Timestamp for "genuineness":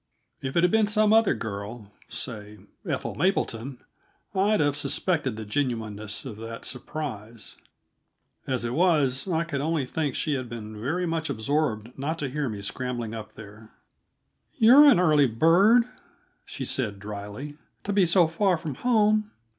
5.45-6.25